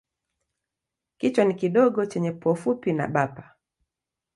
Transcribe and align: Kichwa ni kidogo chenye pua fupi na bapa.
Kichwa 1.17 1.45
ni 1.45 1.53
kidogo 1.55 2.05
chenye 2.05 2.31
pua 2.31 2.55
fupi 2.55 2.93
na 2.93 3.07
bapa. 3.07 3.55